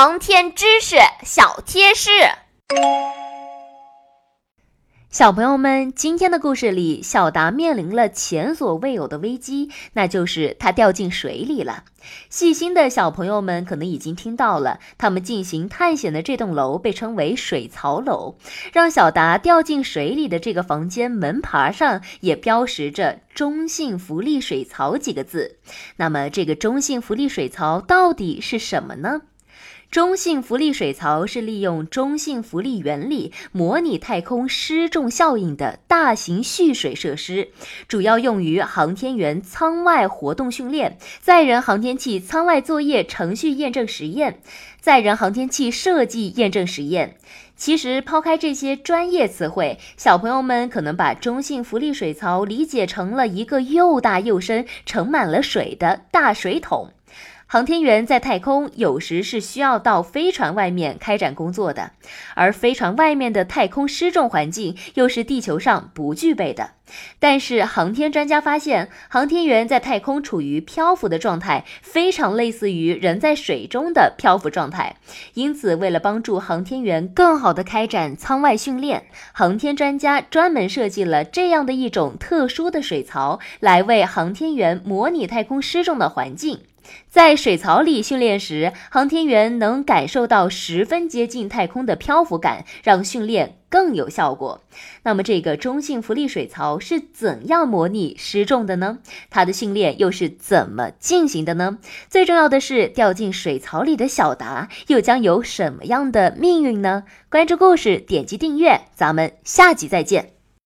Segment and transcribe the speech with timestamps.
[0.00, 0.94] 航天知识
[1.24, 2.08] 小贴士。
[5.10, 11.82] 小朋友们，今天的故事里，小达面临了前所未有的危机，那就是他掉进水里了。
[12.30, 18.36] 细心的小朋友们可能已经听到了，他们进行探险的这栋楼被称为水槽楼。
[18.72, 25.58] 让小达掉进水里的这个房间门牌上也标识着“中性福利水槽”几个字。
[25.96, 29.22] 那么，这个中性福利水槽到底是什么呢？
[29.90, 37.48] 中性浮力水槽是利用中性浮力原理模拟太空失重效应的大型蓄水设施，
[37.88, 44.40] 主要用于航天员舱外活动训练、载人航天器舱外作业程序验证实验、
[44.78, 47.16] 载人航天器设计验证实验。
[47.56, 56.90] 其实，抛开这些专业词汇，小朋友们可能把中性浮力水槽理解成了一个又大又深、盛满了水的大水桶。
[57.50, 61.92] 航天员在太空有时是需要到飞船外面开展工作的，
[62.34, 66.72] 而飞船外面的太空失重环境又是地球上不具备的。
[67.18, 74.96] 但是航天专家发现，航天员在太空处于漂浮的状态，非常类似于人在水中的漂浮状态。
[75.32, 86.60] 因此，为了帮助航天员更好地开展舱外训练，航天专家专门设计了这样的一种特殊的水槽，来为航天员模拟太空失重的环境。
[87.08, 94.62] 在水槽里训练时，航天员能感受到十分接近太空的漂浮感，让训练更有效果。
[95.02, 98.98] 那么，这个中性浮力水槽是怎样模拟失重的呢？
[99.30, 101.78] 它的训练又是怎么进行的呢？
[102.08, 107.04] 最重要的是，掉进水槽里的小达又将有什么样的命运呢？
[107.30, 110.37] 关注故事，点击订阅，咱们下集再见。